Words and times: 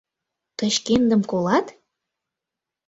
Тый 0.57 0.69
шкендым 0.77 1.21
колат? 1.31 1.67